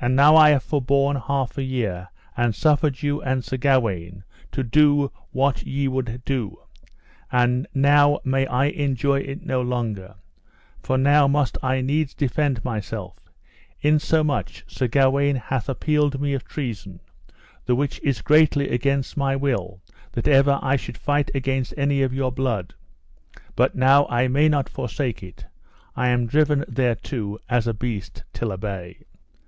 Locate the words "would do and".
5.88-7.66